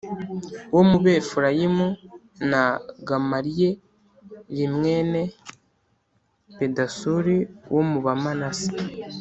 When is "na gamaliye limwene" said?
2.51-5.21